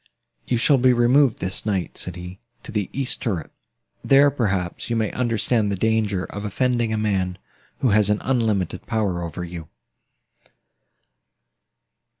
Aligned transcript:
"You 0.47 0.57
shall 0.57 0.79
be 0.79 0.93
removed, 0.93 1.37
this 1.37 1.63
night," 1.63 1.95
said 1.95 2.15
he, 2.15 2.39
"to 2.63 2.71
the 2.71 2.89
east 2.91 3.21
turret: 3.21 3.51
there, 4.03 4.31
perhaps, 4.31 4.89
you 4.89 4.95
may 4.95 5.11
understand 5.11 5.71
the 5.71 5.75
danger 5.75 6.25
of 6.25 6.43
offending 6.43 6.91
a 6.91 6.97
man, 6.97 7.37
who 7.81 7.89
has 7.89 8.09
an 8.09 8.17
unlimited 8.21 8.87
power 8.87 9.21
over 9.21 9.43
you." 9.43 9.69